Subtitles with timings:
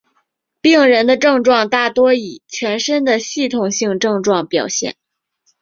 [0.61, 4.97] 病人的症状大多以全身的系统性症状表现。